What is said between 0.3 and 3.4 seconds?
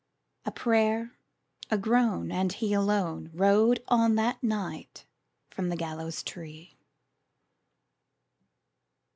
A prayer, a groan, and he alone